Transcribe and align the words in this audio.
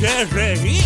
que 0.00 0.24
reír. 0.32 0.79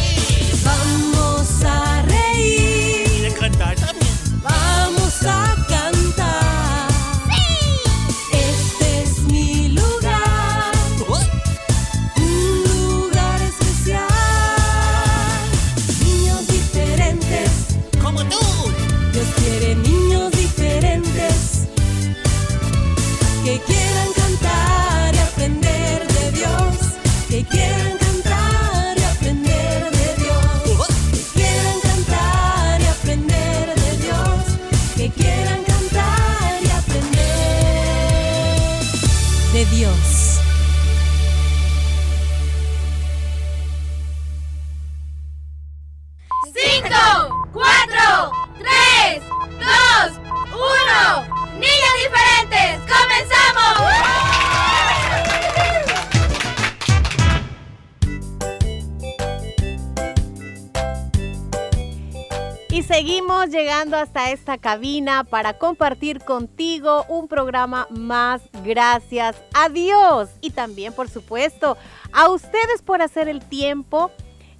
Llegando 63.42 63.96
hasta 63.96 64.30
esta 64.30 64.56
cabina 64.56 65.24
para 65.24 65.58
compartir 65.58 66.20
contigo 66.20 67.04
un 67.08 67.28
programa 67.28 67.86
más. 67.90 68.42
Gracias 68.64 69.36
a 69.52 69.68
Dios 69.68 70.30
y 70.40 70.50
también, 70.50 70.92
por 70.92 71.10
supuesto, 71.10 71.76
a 72.12 72.30
ustedes 72.30 72.80
por 72.82 73.02
hacer 73.02 73.28
el 73.28 73.44
tiempo 73.44 74.10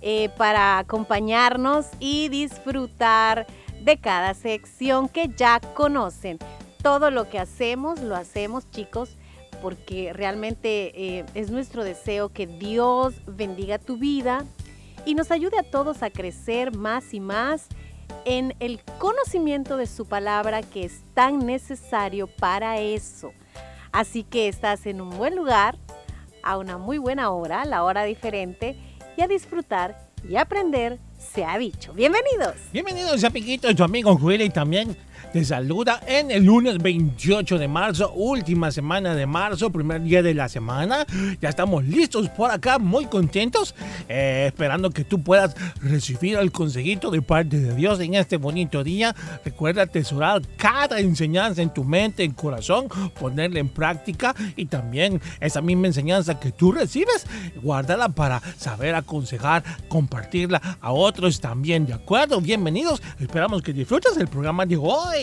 eh, 0.03 0.29
para 0.37 0.79
acompañarnos 0.79 1.87
y 1.99 2.29
disfrutar 2.29 3.47
de 3.81 3.99
cada 3.99 4.35
sección 4.35 5.09
que 5.09 5.29
ya 5.35 5.61
conocen. 5.61 6.39
Todo 6.83 7.11
lo 7.11 7.31
que 7.31 7.39
hacemos, 7.39 8.01
lo 8.01 8.17
hacemos, 8.17 8.71
chicos, 8.71 9.17
porque 9.63 10.13
realmente 10.13 11.19
eh, 11.19 11.25
es 11.35 11.51
nuestro 11.51 11.85
deseo 11.85 12.29
que 12.29 12.47
Dios 12.47 13.15
bendiga 13.27 13.79
tu 13.79 13.97
vida 13.97 14.45
y 15.07 15.15
nos 15.15 15.31
ayude 15.31 15.59
a 15.59 15.63
todos 15.63 16.03
a 16.03 16.11
crecer 16.11 16.77
más 16.77 17.15
y 17.15 17.21
más 17.21 17.69
en 18.25 18.55
el 18.61 18.81
conocimiento 18.99 19.77
de 19.77 19.87
su 19.87 20.07
palabra 20.07 20.63
que 20.63 20.85
es 20.85 21.03
tan 21.15 21.39
necesario 21.41 22.27
para 22.27 22.79
eso. 22.79 23.33
Así 23.93 24.25
que 24.25 24.49
estás 24.49 24.87
en 24.87 25.01
un 25.01 25.11
buen 25.11 25.37
lugar, 25.37 25.79
a 26.43 26.59
una 26.59 26.79
muy 26.79 26.99
buena 26.99 27.31
hora, 27.31 27.65
la 27.65 27.85
hora 27.85 28.05
diferente, 28.05 28.77
y 29.17 29.23
a 29.23 29.29
disfrutar 29.29 30.11
y 30.29 30.37
aprender 30.37 30.99
se 31.19 31.45
ha 31.45 31.57
dicho. 31.59 31.93
Bienvenidos. 31.93 32.57
Bienvenidos 32.73 33.25
amiguitos, 33.25 33.75
tu 33.75 33.85
amigo 33.85 34.13
Willy 34.15 34.51
también 34.51 34.97
te 35.33 35.45
saluda 35.45 36.01
en 36.07 36.31
el 36.31 36.45
lunes 36.45 36.79
28 36.79 37.59
de 37.59 37.69
marzo, 37.69 38.13
última 38.13 38.71
semana 38.71 39.15
de 39.15 39.27
marzo, 39.27 39.71
primer 39.71 40.03
día 40.03 40.23
de 40.23 40.35
la 40.35 40.49
semana. 40.49 41.07
Ya 41.41 41.49
estamos 41.49 41.85
listos 41.85 42.29
por 42.31 42.51
acá, 42.51 42.79
muy 42.79 43.07
contentos, 43.07 43.75
eh, 44.09 44.45
esperando 44.49 44.91
que 44.91 45.05
tú 45.05 45.23
puedas 45.23 45.57
recibir 45.81 46.39
el 46.39 46.53
consejito 46.53 47.11
de 47.11 47.23
parte 47.23 47.59
de 47.59 47.75
Dios 47.75 48.01
en 48.01 48.15
este 48.15 48.37
bonito 48.37 48.85
día. 48.85 49.15
Recuerda 49.45 49.83
atesorar 49.83 50.43
cada 50.57 51.01
enseñanza 51.01 51.63
en 51.63 51.73
tu 51.73 51.85
mente, 51.85 52.25
en 52.25 52.33
corazón, 52.33 52.89
ponerla 53.19 53.61
en 53.61 53.69
práctica 53.69 54.35
y 54.57 54.67
también 54.67 55.21
esa 55.41 55.61
misma 55.61 55.89
enseñanza 55.89 56.39
que 56.39 56.53
tú 56.53 56.73
recibes, 56.73 57.27
guárdala 57.63 58.09
para 58.11 58.41
saber 58.57 58.95
aconsejar, 58.95 59.63
compartirla 59.89 60.79
a 60.81 60.93
otros 60.93 61.41
también, 61.41 61.87
¿de 61.87 61.95
acuerdo? 61.95 62.41
Bienvenidos, 62.41 63.03
esperamos 63.19 63.63
que 63.63 63.73
disfrutes 63.73 64.17
el 64.17 64.29
programa 64.29 64.67
de 64.67 64.77
hoy. 64.77 65.14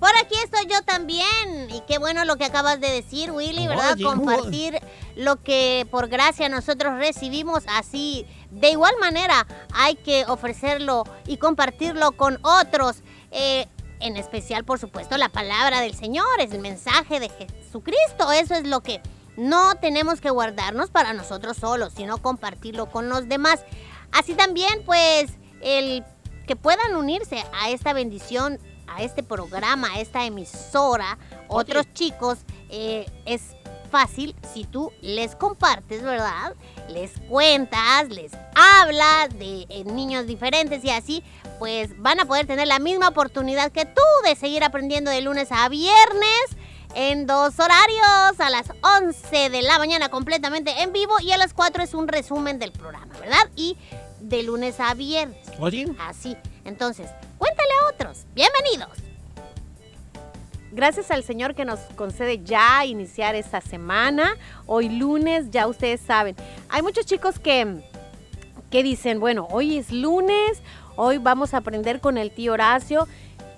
Por 0.00 0.16
aquí 0.16 0.36
estoy 0.44 0.66
yo 0.66 0.80
también. 0.82 1.70
Y 1.70 1.80
qué 1.88 1.98
bueno 1.98 2.24
lo 2.24 2.36
que 2.36 2.44
acabas 2.44 2.80
de 2.80 2.90
decir, 2.90 3.32
Willy, 3.32 3.66
¿verdad? 3.66 3.94
Oye, 3.94 4.04
Compartir 4.04 4.78
lo 5.16 5.42
que 5.42 5.86
por 5.90 6.08
gracia 6.08 6.48
nosotros 6.48 6.96
recibimos. 6.98 7.64
Así, 7.68 8.26
de 8.50 8.70
igual 8.70 8.94
manera, 9.00 9.46
hay 9.74 9.96
que 9.96 10.24
ofrecerlo 10.26 11.04
y 11.26 11.38
compartirlo 11.38 12.12
con 12.12 12.38
otros. 12.42 13.02
Eh, 13.30 13.66
en 14.00 14.16
especial, 14.16 14.64
por 14.64 14.78
supuesto, 14.78 15.16
la 15.16 15.28
palabra 15.28 15.80
del 15.80 15.94
Señor, 15.94 16.26
es 16.38 16.52
el 16.52 16.60
mensaje 16.60 17.18
de 17.18 17.28
Jesucristo. 17.28 18.30
Eso 18.30 18.54
es 18.54 18.64
lo 18.64 18.80
que 18.80 19.02
no 19.36 19.74
tenemos 19.74 20.20
que 20.20 20.30
guardarnos 20.30 20.90
para 20.90 21.12
nosotros 21.12 21.56
solos, 21.56 21.92
sino 21.96 22.18
compartirlo 22.18 22.90
con 22.90 23.08
los 23.08 23.28
demás. 23.28 23.64
Así 24.12 24.34
también, 24.34 24.84
pues, 24.86 25.32
el 25.60 26.04
que 26.46 26.56
puedan 26.56 26.94
unirse 26.94 27.44
a 27.60 27.70
esta 27.70 27.92
bendición, 27.92 28.58
a 28.88 29.02
este 29.02 29.22
programa, 29.22 29.92
a 29.92 30.00
esta 30.00 30.24
emisora, 30.24 31.18
otros 31.48 31.86
chicos, 31.94 32.38
eh, 32.70 33.06
es 33.24 33.54
fácil 33.90 34.36
si 34.52 34.64
tú 34.64 34.92
les 35.00 35.34
compartes, 35.34 36.02
¿verdad? 36.02 36.54
Les 36.88 37.12
cuentas, 37.28 38.08
les 38.08 38.32
hablas 38.54 39.30
de 39.38 39.66
eh, 39.68 39.84
niños 39.84 40.26
diferentes 40.26 40.84
y 40.84 40.90
así, 40.90 41.22
pues 41.58 42.00
van 42.00 42.20
a 42.20 42.26
poder 42.26 42.46
tener 42.46 42.68
la 42.68 42.78
misma 42.78 43.08
oportunidad 43.08 43.72
que 43.72 43.84
tú 43.84 44.02
de 44.24 44.36
seguir 44.36 44.62
aprendiendo 44.62 45.10
de 45.10 45.22
lunes 45.22 45.48
a 45.50 45.68
viernes 45.68 46.44
en 46.94 47.26
dos 47.26 47.58
horarios, 47.58 48.40
a 48.40 48.50
las 48.50 48.72
11 48.82 49.50
de 49.50 49.62
la 49.62 49.78
mañana 49.78 50.08
completamente 50.08 50.82
en 50.82 50.92
vivo 50.92 51.14
y 51.20 51.32
a 51.32 51.36
las 51.36 51.52
4 51.52 51.82
es 51.82 51.94
un 51.94 52.08
resumen 52.08 52.58
del 52.58 52.72
programa, 52.72 53.14
¿verdad? 53.18 53.50
Y 53.56 53.76
de 54.20 54.42
lunes 54.42 54.80
a 54.80 54.94
viernes. 54.94 55.46
Oye, 55.58 55.86
Así. 56.00 56.36
Entonces, 56.64 57.08
cuéntale 57.38 57.70
a 57.82 57.88
otros. 57.88 58.26
Bienvenidos. 58.34 58.98
Gracias 60.70 61.10
al 61.10 61.24
Señor 61.24 61.54
que 61.54 61.64
nos 61.64 61.80
concede 61.96 62.44
ya 62.44 62.84
iniciar 62.84 63.34
esta 63.34 63.60
semana. 63.60 64.36
Hoy 64.66 64.88
lunes, 64.90 65.50
ya 65.50 65.66
ustedes 65.66 66.00
saben. 66.00 66.36
Hay 66.68 66.82
muchos 66.82 67.06
chicos 67.06 67.38
que, 67.38 67.82
que 68.70 68.82
dicen, 68.82 69.18
bueno, 69.18 69.48
hoy 69.50 69.78
es 69.78 69.90
lunes, 69.90 70.62
hoy 70.96 71.18
vamos 71.18 71.54
a 71.54 71.58
aprender 71.58 72.00
con 72.00 72.18
el 72.18 72.30
tío 72.30 72.52
Horacio. 72.52 73.08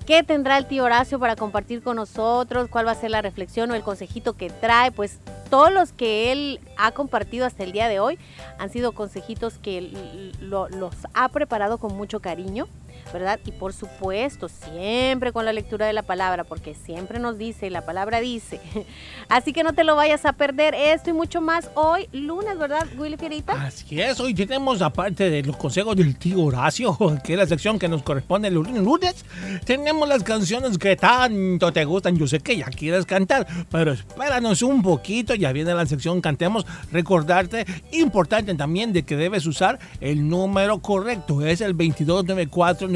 ¿Qué 0.06 0.22
tendrá 0.22 0.56
el 0.56 0.66
tío 0.66 0.84
Horacio 0.84 1.19
para 1.19 1.37
compartir 1.37 1.82
con 1.82 1.96
nosotros? 1.96 2.69
¿Cuál 2.70 2.87
va 2.87 2.93
a 2.93 2.94
ser 2.94 3.10
la 3.10 3.22
reflexión 3.22 3.70
o 3.70 3.75
el 3.75 3.82
consejito 3.82 4.34
que 4.34 4.49
trae? 4.49 4.90
Pues 4.93 5.19
todos 5.50 5.72
los 5.72 5.93
que 5.93 6.32
él 6.32 6.60
ha 6.78 6.93
compartido 6.93 7.44
hasta 7.44 7.64
el 7.64 7.72
día 7.72 7.88
de 7.88 8.00
hoy 8.00 8.19
han 8.58 8.70
sido 8.70 8.93
consejitos 8.93 9.58
que 9.58 10.32
los 10.40 10.94
ha 11.12 11.28
preparado 11.28 11.78
con 11.78 11.96
mucho 11.96 12.20
cariño 12.20 12.66
¿verdad? 13.12 13.40
Y 13.44 13.52
por 13.52 13.72
supuesto, 13.72 14.48
siempre 14.48 15.32
con 15.32 15.44
la 15.44 15.52
lectura 15.52 15.86
de 15.86 15.92
la 15.92 16.02
palabra, 16.02 16.44
porque 16.44 16.74
siempre 16.74 17.18
nos 17.18 17.38
dice, 17.38 17.66
y 17.66 17.70
la 17.70 17.84
palabra 17.84 18.20
dice. 18.20 18.60
Así 19.28 19.52
que 19.52 19.62
no 19.62 19.72
te 19.72 19.84
lo 19.84 19.96
vayas 19.96 20.24
a 20.24 20.32
perder 20.32 20.74
esto 20.74 21.10
y 21.10 21.12
mucho 21.12 21.40
más 21.40 21.70
hoy, 21.74 22.08
lunes, 22.12 22.58
¿verdad, 22.58 22.86
Willy 22.96 23.16
Fierita? 23.16 23.52
Así 23.52 24.00
es, 24.00 24.20
hoy 24.20 24.34
tenemos, 24.34 24.82
aparte 24.82 25.30
de 25.30 25.42
los 25.42 25.56
consejos 25.56 25.96
del 25.96 26.16
tío 26.16 26.42
Horacio, 26.42 26.96
que 27.24 27.32
es 27.32 27.38
la 27.38 27.46
sección 27.46 27.78
que 27.78 27.88
nos 27.88 28.02
corresponde 28.02 28.48
el 28.48 28.54
lunes, 28.54 29.24
tenemos 29.64 30.08
las 30.08 30.22
canciones 30.22 30.78
que 30.78 30.96
tanto 30.96 31.72
te 31.72 31.84
gustan. 31.84 32.16
Yo 32.16 32.26
sé 32.26 32.40
que 32.40 32.56
ya 32.56 32.66
quieres 32.66 33.06
cantar, 33.06 33.46
pero 33.70 33.92
espéranos 33.92 34.62
un 34.62 34.82
poquito, 34.82 35.34
ya 35.34 35.52
viene 35.52 35.74
la 35.74 35.86
sección 35.86 36.20
Cantemos. 36.20 36.66
Recordarte, 36.92 37.66
importante 37.92 38.54
también, 38.54 38.92
de 38.92 39.02
que 39.02 39.16
debes 39.16 39.46
usar 39.46 39.78
el 40.00 40.28
número 40.28 40.80
correcto, 40.80 41.44
es 41.44 41.60
el 41.60 41.74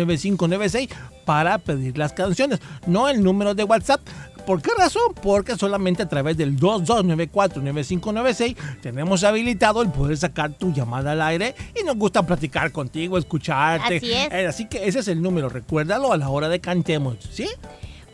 22949596 0.07 0.89
para 1.25 1.59
pedir 1.59 1.99
las 1.99 2.13
canciones, 2.13 2.61
no 2.87 3.09
el 3.09 3.23
número 3.23 3.55
de 3.55 3.65
WhatsApp. 3.65 4.01
¿Por 4.47 4.61
qué 4.61 4.71
razón? 4.77 5.15
Porque 5.23 5.57
solamente 5.57 6.03
a 6.03 6.09
través 6.09 6.37
del 6.37 6.59
2294-9596 6.59 8.57
tenemos 8.83 9.25
habilitado 9.25 9.81
el 9.83 9.91
poder 9.91 10.19
sacar 10.19 10.53
tu 10.53 10.71
llamada 10.73 11.13
al 11.13 11.23
aire 11.23 11.55
y 11.81 11.85
nos 11.85 11.97
gusta 11.97 12.27
platicar 12.27 12.71
contigo, 12.71 13.17
escucharte. 13.17 13.97
Así 13.97 14.13
es. 14.13 14.31
Eh, 14.31 14.47
así 14.47 14.67
que 14.67 14.87
ese 14.87 14.99
es 14.99 15.09
el 15.09 15.23
número, 15.23 15.49
recuérdalo 15.49 16.13
a 16.13 16.19
la 16.19 16.29
hora 16.29 16.51
de 16.51 16.61
cantemos, 16.61 17.17
¿sí? 17.31 17.49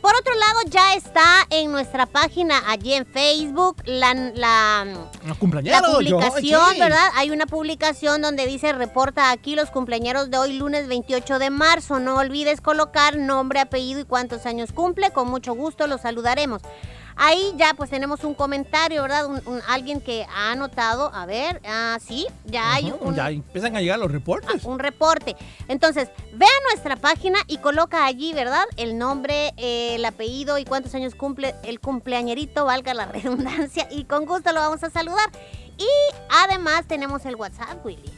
Por 0.01 0.15
otro 0.17 0.35
lado, 0.35 0.61
ya 0.69 0.95
está 0.95 1.47
en 1.51 1.71
nuestra 1.73 2.07
página 2.07 2.63
allí 2.69 2.95
en 2.95 3.07
Facebook 3.07 3.83
la, 3.85 4.15
la, 4.15 4.87
la 5.25 5.35
publicación. 5.83 6.79
¿verdad? 6.79 7.09
Hay 7.17 7.31
una 7.31 7.47
publicación 7.47 8.23
donde 8.23 8.47
dice 8.47 8.73
reporta 8.73 9.31
aquí 9.31 9.55
los 9.57 9.71
cumpleaños 9.71 10.31
de 10.31 10.39
hoy, 10.39 10.55
lunes 10.55 10.89
28 10.89 11.39
de 11.39 11.51
marzo. 11.51 11.99
No 12.01 12.17
olvides 12.17 12.61
colocar 12.61 13.17
nombre, 13.17 13.61
apellido 13.61 14.01
y 14.01 14.05
cuántos 14.05 14.47
años 14.47 14.73
cumple. 14.73 15.11
Con 15.11 15.29
mucho 15.29 15.55
gusto 15.55 15.87
los 15.87 16.01
saludaremos. 16.01 16.63
Ahí 17.23 17.53
ya 17.59 17.75
pues 17.75 17.91
tenemos 17.91 18.25
un 18.25 18.33
comentario, 18.33 19.03
¿verdad? 19.03 19.27
Un- 19.27 19.43
un- 19.45 19.61
alguien 19.69 20.01
que 20.01 20.25
ha 20.35 20.53
anotado, 20.53 21.15
a 21.15 21.27
ver, 21.27 21.61
ah, 21.69 21.99
sí, 22.03 22.27
ya 22.47 22.73
hay 22.73 22.91
un, 22.99 23.15
Ya 23.15 23.29
empiezan 23.31 23.77
a 23.77 23.81
llegar 23.83 23.99
los 23.99 24.09
Ah, 24.09 24.13
reportes. 24.13 24.65
un 24.65 24.79
reporte. 24.79 25.37
Entonces, 25.69 26.09
ve 26.33 26.47
a 26.47 26.73
nuestra 26.73 26.97
página 26.97 27.39
y 27.47 27.59
coloca 27.59 28.07
allí, 28.07 28.33
¿verdad? 28.33 28.65
El 28.79 28.97
nombre, 28.97 29.53
eh, 29.59 29.97
el 29.97 30.05
apellido 30.07 30.57
y 30.57 30.65
cuántos 30.65 30.95
años 30.95 31.15
cumple 31.15 31.55
el 31.63 31.79
cumpleañerito, 31.79 32.65
valga 32.65 32.95
la 32.95 33.05
redundancia, 33.13 33.87
y 33.91 34.05
con 34.05 34.25
gusto 34.25 34.53
lo 34.53 34.61
vamos 34.61 34.83
a 34.83 34.89
saludar. 34.89 35.29
Y 35.77 35.87
además 36.31 36.87
tenemos 36.87 37.27
el 37.27 37.37
WhatsApp, 37.37 37.85
Willy. 37.85 38.11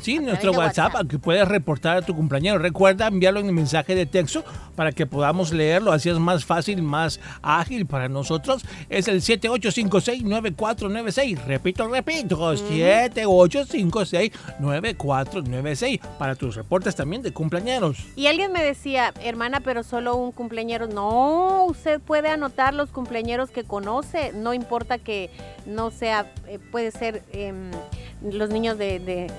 Sí, 0.00 0.18
nuestro 0.18 0.52
WhatsApp, 0.52 0.94
WhatsApp. 0.94 1.10
que 1.10 1.18
puedes 1.18 1.46
reportar 1.46 1.98
a 1.98 2.02
tu 2.02 2.14
cumpleañero. 2.16 2.58
Recuerda 2.58 3.06
enviarlo 3.08 3.40
en 3.40 3.46
el 3.46 3.52
mensaje 3.52 3.94
de 3.94 4.06
texto 4.06 4.42
para 4.74 4.90
que 4.92 5.06
podamos 5.06 5.52
leerlo. 5.52 5.92
Así 5.92 6.08
es 6.08 6.18
más 6.18 6.44
fácil, 6.44 6.82
más 6.82 7.20
ágil 7.42 7.86
para 7.86 8.08
nosotros. 8.08 8.64
Es 8.88 9.06
el 9.08 9.20
7856-9496. 9.20 11.44
Repito, 11.44 11.86
repito, 11.88 12.52
7856-9496 14.60 16.00
para 16.18 16.34
tus 16.34 16.56
reportes 16.56 16.94
también 16.96 17.22
de 17.22 17.32
cumpleañeros. 17.32 17.98
Y 18.16 18.26
alguien 18.26 18.52
me 18.52 18.62
decía, 18.62 19.12
hermana, 19.22 19.60
pero 19.60 19.82
solo 19.82 20.16
un 20.16 20.32
cumpleañero. 20.32 20.86
No, 20.86 21.64
usted 21.66 22.00
puede 22.00 22.28
anotar 22.28 22.74
los 22.74 22.90
cumpleañeros 22.90 23.50
que 23.50 23.64
conoce, 23.64 24.32
no 24.34 24.54
importa 24.54 24.98
que 24.98 25.30
no 25.66 25.90
sea, 25.90 26.32
eh, 26.48 26.58
puede 26.70 26.90
ser 26.90 27.22
em, 27.32 27.70
los 28.22 28.50
niños 28.50 28.78
de, 28.78 28.98
de- 28.98 29.30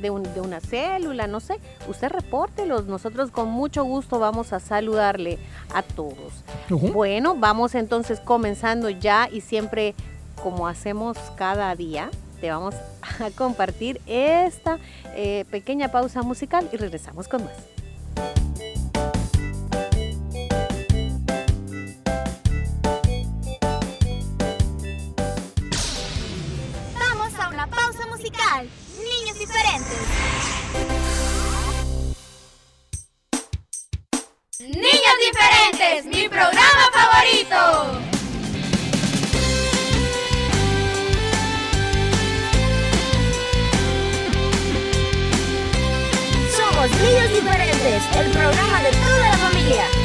de 0.00 0.10
un- 0.10 0.22
de 0.22 0.40
una 0.40 0.60
célula, 0.60 1.26
no 1.26 1.40
sé. 1.40 1.58
Usted 1.88 2.08
repórtelos, 2.10 2.86
nosotros 2.86 3.30
con 3.30 3.48
mucho 3.50 3.84
gusto 3.84 4.18
vamos 4.18 4.52
a 4.52 4.60
saludarle 4.60 5.38
a 5.74 5.82
todos. 5.82 6.44
Bueno, 6.68 7.34
vamos 7.36 7.74
entonces 7.74 8.20
comenzando 8.20 8.88
ya 8.90 9.28
y 9.30 9.40
siempre 9.40 9.94
como 10.42 10.66
hacemos 10.66 11.16
cada 11.36 11.74
día, 11.76 12.10
te 12.40 12.50
vamos 12.50 12.74
a 13.20 13.30
compartir 13.36 14.00
esta 14.06 14.78
eh, 15.14 15.44
pequeña 15.50 15.90
pausa 15.90 16.22
musical 16.22 16.68
y 16.72 16.76
regresamos 16.76 17.28
con 17.28 17.44
más. 17.44 17.52
Diferentes, 48.00 48.16
el 48.16 48.30
programa 48.30 48.82
de 48.82 48.90
toda 48.90 49.30
la 49.30 49.38
familia. 49.38 49.99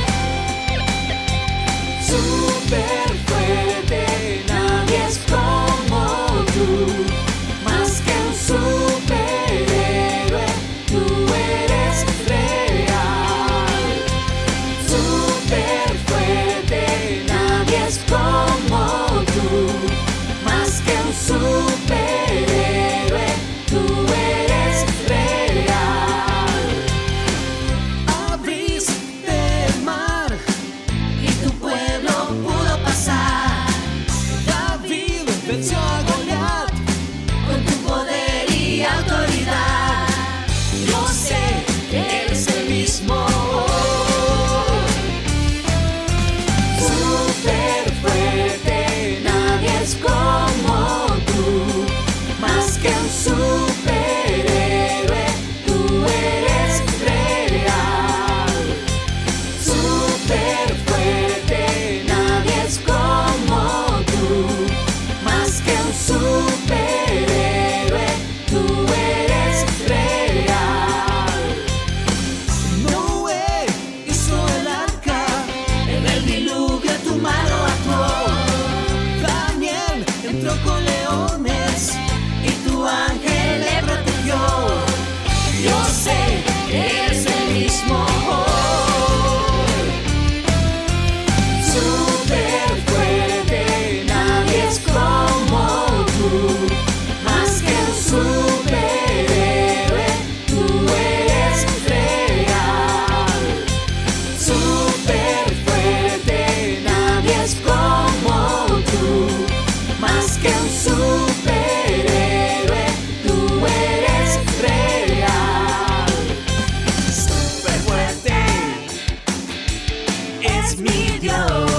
Es 120.65 121.74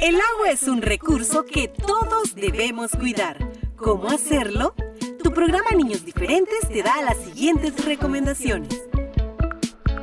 El 0.00 0.14
agua 0.14 0.50
es 0.50 0.62
un 0.62 0.80
recurso 0.80 1.44
que 1.44 1.68
todos 1.68 2.34
debemos 2.34 2.90
cuidar. 2.92 3.36
¿Cómo 3.76 4.08
hacerlo? 4.08 4.74
Tu 5.22 5.30
programa 5.30 5.72
Niños 5.76 6.06
Diferentes 6.06 6.66
te 6.72 6.82
da 6.82 7.02
las 7.02 7.18
siguientes 7.18 7.84
recomendaciones. 7.84 8.80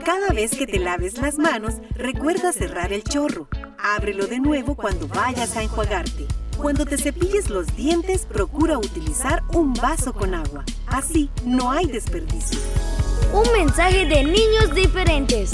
Cada 0.06 0.30
vez 0.30 0.52
que 0.52 0.68
te 0.68 0.78
laves 0.78 1.18
las 1.18 1.40
manos, 1.40 1.78
recuerda 1.96 2.54
cerrar 2.54 2.94
el 2.94 3.04
chorro. 3.04 3.48
Ábrelo 3.80 4.28
de 4.28 4.40
nuevo 4.40 4.76
cuando 4.76 5.08
vayas 5.08 5.58
a 5.58 5.64
enjuagarte. 5.64 6.28
Cuando 6.58 6.86
te 6.86 7.00
cepilles 7.00 7.50
los 7.50 7.76
dientes, 7.76 8.28
procura 8.28 8.78
utilizar 8.78 9.42
un 9.56 9.74
vaso 9.74 10.14
con 10.14 10.36
agua. 10.36 10.64
Así 10.86 11.32
no 11.44 11.72
hay 11.72 11.88
desperdicio. 11.88 12.60
Un 13.34 13.52
mensaje 13.52 14.06
de 14.06 14.24
niños 14.24 14.76
diferentes. 14.76 15.54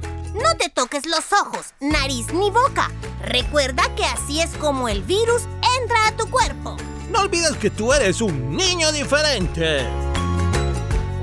No 0.61 0.67
te 0.67 0.73
toques 0.73 1.05
los 1.07 1.33
ojos, 1.33 1.73
nariz 1.79 2.31
ni 2.33 2.51
boca. 2.51 2.91
Recuerda 3.23 3.83
que 3.95 4.05
así 4.05 4.41
es 4.41 4.51
como 4.57 4.89
el 4.89 5.01
virus 5.01 5.43
entra 5.79 6.07
a 6.07 6.11
tu 6.15 6.29
cuerpo. 6.29 6.77
No 7.09 7.21
olvides 7.21 7.53
que 7.53 7.71
tú 7.71 7.91
eres 7.93 8.21
un 8.21 8.55
niño 8.55 8.91
diferente. 8.91 9.87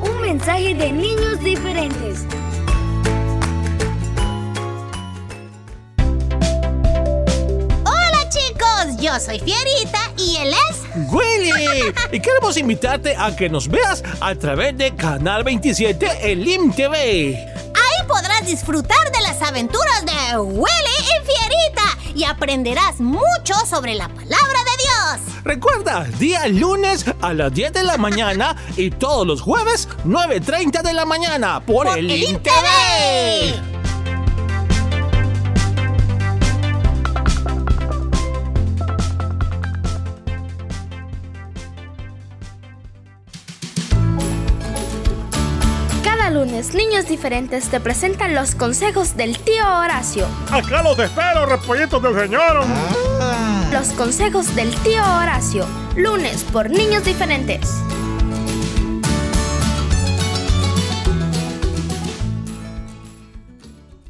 Un 0.03 0.21
mensaje 0.23 0.75
de 0.75 0.91
niños 0.91 1.39
diferentes. 1.41 2.25
Hola 7.85 8.29
chicos, 8.31 9.01
yo 9.01 9.21
soy 9.21 9.39
Fierita 9.39 10.01
y 10.17 10.37
él 10.39 10.53
es... 10.71 10.79
Willy, 11.13 11.95
y 12.13 12.21
queremos 12.21 12.57
invitarte 12.57 13.15
a 13.17 13.37
que 13.37 13.49
nos 13.49 13.69
veas 13.69 14.03
a 14.21 14.35
través 14.35 14.77
de 14.77 14.97
Canal 14.97 15.45
27 15.45 16.33
el 16.33 16.49
IMTV. 16.49 16.95
Ahí 16.95 18.07
podrás 18.09 18.45
disfrutar 18.45 19.13
de 19.13 19.18
las 19.39 19.49
aventuras 19.49 20.05
de 20.05 20.39
Willy 20.39 20.67
y 21.01 21.27
Fierita 21.27 22.15
y 22.15 22.25
aprenderás 22.25 23.01
mucho 23.01 23.55
sobre 23.69 23.95
la 23.95 24.09
palabra 24.09 24.29
de 24.31 24.83
Dios. 24.83 25.43
Recuerda, 25.45 26.05
día 26.19 26.49
lunes 26.49 27.05
a 27.21 27.35
las 27.35 27.53
10 27.53 27.73
de 27.73 27.83
la 27.85 27.97
mañana 27.99 28.57
y 28.77 28.91
todos 28.91 29.27
los 29.27 29.41
jueves 29.41 29.89
9.30 30.05 30.83
de 30.83 30.93
la 30.93 31.05
mañana 31.05 31.61
por, 31.61 31.87
Por 31.87 31.99
el 31.99 32.11
el. 32.11 33.78
Lunes, 46.39 46.73
niños 46.73 47.09
diferentes 47.09 47.69
te 47.69 47.81
presentan 47.81 48.33
los 48.33 48.55
consejos 48.55 49.17
del 49.17 49.37
tío 49.41 49.65
Horacio. 49.67 50.25
Acá 50.53 50.85
los 50.85 50.97
espero, 50.97 51.47
repollitos 51.47 52.01
del 52.01 52.15
señor. 52.15 52.65
Los 53.73 53.89
consejos 53.95 54.55
del 54.55 54.73
tío 54.83 55.03
Horacio. 55.03 55.67
Lunes 55.97 56.45
por 56.45 56.71
niños 56.71 57.05
diferentes. 57.05 57.69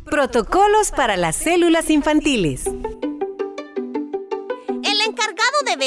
Protocolos 0.05 0.91
para 0.91 1.17
las 1.17 1.35
células 1.35 1.89
infantiles. 1.89 2.65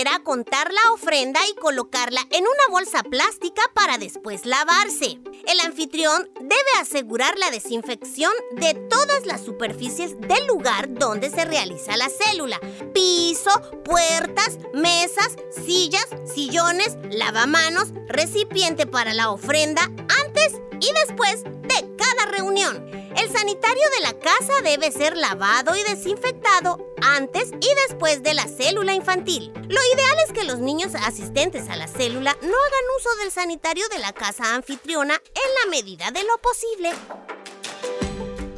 Deberá 0.02 0.24
contar 0.24 0.72
la 0.74 0.94
ofrenda 0.94 1.40
y 1.48 1.54
colocarla 1.54 2.22
en 2.32 2.44
una 2.44 2.72
bolsa 2.72 3.04
plástica 3.04 3.62
para 3.76 4.00
después 4.00 4.48
lavarse. 4.48 5.20
El 5.46 5.60
anfitrión 5.64 6.28
debe 6.40 6.56
asegurar 6.80 7.38
la 7.38 7.52
desinfección 7.52 8.32
de 8.54 8.74
todas 8.74 9.28
las 9.28 9.46
superficies 9.46 10.20
del 10.20 10.48
lugar 10.48 10.92
donde 10.92 11.30
se 11.30 11.46
realiza 11.46 11.98
la 11.98 12.10
célula. 12.10 12.60
Piso, 12.96 13.52
puertas, 13.84 14.58
mesas, 14.74 15.36
sillas, 15.66 16.08
sillones, 16.34 16.98
lavamanos, 17.12 17.90
recipiente 18.08 18.88
para 18.88 19.14
la 19.14 19.30
ofrenda 19.30 19.84
antes 20.26 20.61
y 20.82 20.92
después 21.06 21.44
de 21.44 21.96
cada 21.96 22.32
reunión. 22.32 22.90
El 23.16 23.32
sanitario 23.32 23.84
de 23.98 24.04
la 24.04 24.20
casa 24.20 24.54
debe 24.64 24.92
ser 24.92 25.16
lavado 25.16 25.76
y 25.76 25.84
desinfectado 25.84 26.86
antes 27.02 27.52
y 27.52 27.70
después 27.88 28.24
de 28.24 28.34
la 28.34 28.48
célula 28.48 28.94
infantil. 28.94 29.52
Lo 29.54 29.80
ideal 29.94 30.18
es 30.26 30.34
que 30.34 30.44
los 30.44 30.60
niños 30.60 30.94
asistentes 30.96 31.70
a 31.70 31.76
la 31.76 31.88
célula 31.88 32.36
no 32.42 32.48
hagan 32.48 32.86
uso 32.98 33.16
del 33.22 33.32
sanitario 33.32 33.88
de 33.90 34.00
la 34.00 34.14
casa 34.14 34.56
anfitriona 34.56 35.14
en 35.14 35.56
la 35.64 35.70
medida 35.70 36.12
de 36.12 36.24
lo 36.24 36.38
posible. 36.38 36.92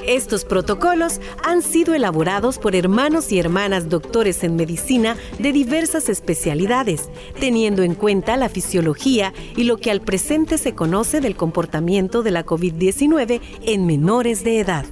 Estos 0.08 0.44
protocolos 0.44 1.22
han 1.44 1.62
sido 1.62 1.94
elaborados 1.94 2.60
por 2.60 2.76
hermanos 2.76 3.32
y 3.32 3.40
hermanas 3.40 3.90
doctores 3.90 4.44
en 4.44 4.56
medicina 4.56 5.16
de 5.40 5.52
diversas 5.54 6.10
especialidades, 6.10 7.10
teniendo 7.40 7.84
en 7.84 7.96
cuenta 7.96 8.36
la 8.36 8.50
fisiología 8.50 9.34
y 9.56 9.64
lo 9.64 9.78
que 9.78 9.92
al 9.92 10.02
presente 10.02 10.58
se 10.58 10.76
conoce 10.76 11.22
del 11.22 11.36
comportamiento 11.36 12.22
de 12.22 12.32
la 12.32 12.46
COVID-19 12.46 13.42
en 13.64 13.86
menores 13.86 14.44
de 14.44 14.60
edad. 14.60 14.86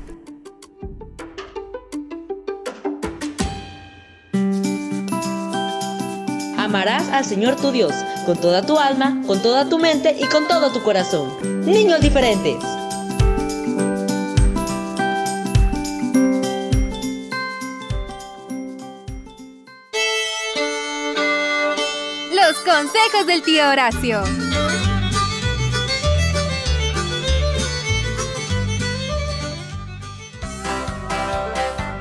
Amarás 6.57 7.09
al 7.09 7.25
Señor 7.25 7.57
tu 7.57 7.71
Dios 7.71 7.91
con 8.25 8.37
toda 8.37 8.65
tu 8.65 8.77
alma, 8.77 9.21
con 9.27 9.41
toda 9.41 9.67
tu 9.67 9.77
mente 9.77 10.15
y 10.17 10.25
con 10.27 10.47
todo 10.47 10.71
tu 10.71 10.81
corazón. 10.83 11.29
Niños 11.65 11.99
diferentes. 11.99 12.80
Consejos 22.81 23.27
del 23.27 23.43
tío 23.43 23.69
Horacio. 23.69 24.23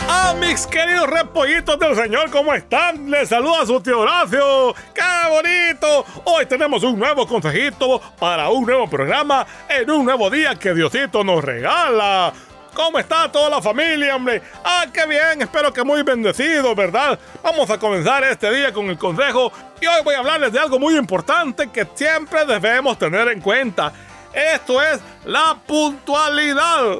Ah, 0.08 0.34
mis 0.40 0.66
queridos 0.66 1.06
repollitos 1.06 1.78
del 1.78 1.94
señor, 1.94 2.30
¿cómo 2.30 2.54
están? 2.54 3.10
Les 3.10 3.28
saluda 3.28 3.66
su 3.66 3.78
tío 3.82 4.00
Horacio. 4.00 4.74
¡Qué 4.94 5.02
bonito! 5.28 6.06
Hoy 6.24 6.46
tenemos 6.46 6.82
un 6.82 6.98
nuevo 6.98 7.26
consejito 7.26 8.00
para 8.18 8.48
un 8.48 8.64
nuevo 8.64 8.88
programa 8.88 9.46
en 9.68 9.90
un 9.90 10.06
nuevo 10.06 10.30
día 10.30 10.54
que 10.54 10.72
Diosito 10.72 11.22
nos 11.22 11.44
regala. 11.44 12.32
¿Cómo 12.74 12.98
está 12.98 13.30
toda 13.30 13.50
la 13.50 13.60
familia, 13.60 14.14
hombre? 14.14 14.42
Ah, 14.64 14.86
qué 14.92 15.06
bien, 15.06 15.42
espero 15.42 15.72
que 15.72 15.82
muy 15.82 16.02
bendecido, 16.02 16.74
¿verdad? 16.74 17.18
Vamos 17.42 17.68
a 17.70 17.78
comenzar 17.78 18.22
este 18.24 18.50
día 18.52 18.72
con 18.72 18.88
el 18.88 18.96
consejo 18.96 19.52
y 19.80 19.86
hoy 19.86 20.02
voy 20.04 20.14
a 20.14 20.18
hablarles 20.18 20.52
de 20.52 20.60
algo 20.60 20.78
muy 20.78 20.96
importante 20.96 21.68
que 21.70 21.86
siempre 21.94 22.44
debemos 22.46 22.98
tener 22.98 23.28
en 23.28 23.40
cuenta. 23.40 23.92
Esto 24.32 24.80
es 24.80 25.00
la 25.24 25.58
puntualidad. 25.66 26.98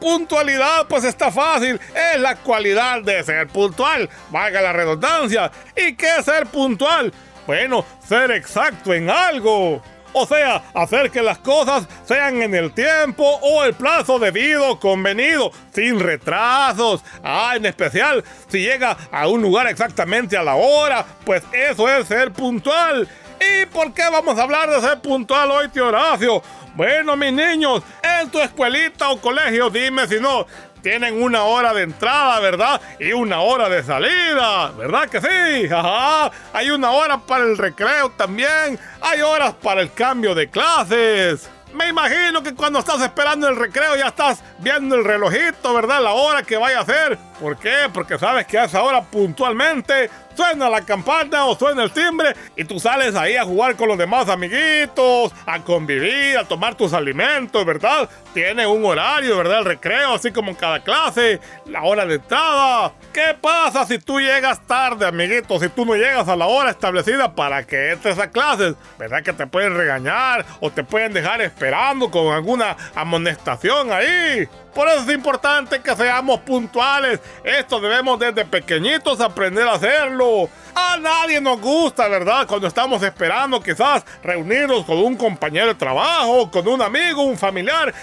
Puntualidad, 0.00 0.86
pues 0.88 1.04
está 1.04 1.30
fácil, 1.30 1.80
es 1.94 2.20
la 2.20 2.36
cualidad 2.36 3.00
de 3.02 3.22
ser 3.22 3.46
puntual, 3.46 4.10
valga 4.30 4.60
la 4.60 4.72
redundancia. 4.72 5.50
¿Y 5.74 5.94
qué 5.94 6.16
es 6.18 6.24
ser 6.24 6.46
puntual? 6.46 7.12
Bueno, 7.46 7.84
ser 8.06 8.32
exacto 8.32 8.92
en 8.92 9.08
algo. 9.08 9.80
O 10.18 10.26
sea, 10.26 10.62
hacer 10.72 11.10
que 11.10 11.20
las 11.20 11.36
cosas 11.36 11.86
sean 12.06 12.40
en 12.40 12.54
el 12.54 12.72
tiempo 12.72 13.38
o 13.42 13.64
el 13.64 13.74
plazo 13.74 14.18
debido, 14.18 14.80
convenido, 14.80 15.52
sin 15.74 16.00
retrasos. 16.00 17.04
Ah, 17.22 17.52
en 17.54 17.66
especial, 17.66 18.24
si 18.48 18.60
llega 18.60 18.96
a 19.12 19.28
un 19.28 19.42
lugar 19.42 19.66
exactamente 19.66 20.34
a 20.34 20.42
la 20.42 20.54
hora, 20.54 21.04
pues 21.26 21.42
eso 21.52 21.86
es 21.90 22.08
ser 22.08 22.32
puntual. 22.32 23.06
¿Y 23.38 23.66
por 23.66 23.92
qué 23.92 24.04
vamos 24.10 24.38
a 24.38 24.44
hablar 24.44 24.70
de 24.70 24.80
ser 24.80 25.02
puntual 25.02 25.50
hoy, 25.50 25.68
tío 25.68 25.88
Horacio? 25.88 26.42
Bueno, 26.74 27.14
mis 27.14 27.34
niños, 27.34 27.82
en 28.02 28.30
tu 28.30 28.40
escuelita 28.40 29.10
o 29.10 29.20
colegio, 29.20 29.68
dime 29.68 30.08
si 30.08 30.18
no, 30.18 30.46
tienen 30.86 31.20
una 31.20 31.42
hora 31.42 31.74
de 31.74 31.82
entrada, 31.82 32.38
¿verdad? 32.38 32.80
Y 33.00 33.12
una 33.12 33.40
hora 33.40 33.68
de 33.68 33.82
salida, 33.82 34.70
¿verdad 34.70 35.08
que 35.08 35.20
sí? 35.20 35.66
Ajá. 35.68 36.30
Hay 36.52 36.70
una 36.70 36.92
hora 36.92 37.18
para 37.18 37.42
el 37.42 37.58
recreo 37.58 38.10
también. 38.10 38.78
Hay 39.00 39.20
horas 39.20 39.52
para 39.54 39.80
el 39.80 39.92
cambio 39.92 40.32
de 40.32 40.48
clases. 40.48 41.50
Me 41.74 41.88
imagino 41.88 42.40
que 42.40 42.54
cuando 42.54 42.78
estás 42.78 43.00
esperando 43.00 43.48
el 43.48 43.56
recreo 43.56 43.96
ya 43.96 44.06
estás 44.06 44.44
viendo 44.58 44.94
el 44.94 45.04
relojito, 45.04 45.74
¿verdad? 45.74 46.00
La 46.00 46.12
hora 46.12 46.44
que 46.44 46.56
vaya 46.56 46.78
a 46.78 46.84
ser. 46.84 47.18
¿Por 47.40 47.56
qué? 47.56 47.90
Porque 47.92 48.16
sabes 48.16 48.46
que 48.46 48.56
a 48.56 48.66
esa 48.66 48.80
hora 48.80 49.02
puntualmente 49.02 50.08
suena 50.36 50.68
la 50.68 50.82
campana 50.82 51.46
o 51.46 51.56
suena 51.56 51.82
el 51.82 51.90
timbre 51.90 52.34
y 52.56 52.64
tú 52.64 52.78
sales 52.78 53.14
ahí 53.14 53.36
a 53.36 53.44
jugar 53.44 53.76
con 53.76 53.88
los 53.88 53.98
demás 53.98 54.28
amiguitos, 54.28 55.32
a 55.46 55.60
convivir, 55.60 56.38
a 56.38 56.44
tomar 56.44 56.74
tus 56.74 56.92
alimentos, 56.92 57.64
¿verdad? 57.64 58.08
Tiene 58.34 58.66
un 58.66 58.84
horario, 58.84 59.38
¿verdad? 59.38 59.60
El 59.60 59.64
recreo, 59.64 60.14
así 60.14 60.30
como 60.30 60.50
en 60.50 60.56
cada 60.56 60.80
clase, 60.80 61.40
la 61.66 61.82
hora 61.82 62.04
de 62.04 62.16
entrada. 62.16 62.92
¿Qué 63.12 63.34
pasa 63.40 63.86
si 63.86 63.98
tú 63.98 64.20
llegas 64.20 64.60
tarde, 64.66 65.06
amiguito? 65.06 65.58
Si 65.58 65.68
tú 65.68 65.86
no 65.86 65.94
llegas 65.94 66.28
a 66.28 66.36
la 66.36 66.46
hora 66.46 66.70
establecida 66.70 67.34
para 67.34 67.66
que 67.66 67.92
entres 67.92 68.18
a 68.18 68.30
clases, 68.30 68.74
¿verdad? 68.98 69.22
Que 69.22 69.32
te 69.32 69.46
pueden 69.46 69.74
regañar 69.74 70.44
o 70.60 70.70
te 70.70 70.84
pueden 70.84 71.12
dejar 71.12 71.40
esperando 71.40 72.10
con 72.10 72.32
alguna 72.32 72.76
amonestación 72.94 73.92
ahí. 73.92 74.48
Por 74.76 74.86
eso 74.88 75.00
es 75.00 75.08
importante 75.08 75.80
que 75.80 75.96
seamos 75.96 76.40
puntuales. 76.40 77.18
Esto 77.42 77.80
debemos 77.80 78.18
desde 78.18 78.44
pequeñitos 78.44 79.22
aprender 79.22 79.66
a 79.66 79.72
hacerlo. 79.72 80.50
A 80.78 80.98
nadie 80.98 81.40
nos 81.40 81.58
gusta, 81.58 82.06
¿verdad? 82.06 82.46
Cuando 82.46 82.66
estamos 82.66 83.02
esperando 83.02 83.62
quizás 83.62 84.04
reunirnos 84.22 84.84
con 84.84 84.98
un 84.98 85.16
compañero 85.16 85.68
de 85.68 85.74
trabajo, 85.74 86.50
con 86.50 86.68
un 86.68 86.82
amigo, 86.82 87.22
un 87.22 87.38
familiar, 87.38 87.94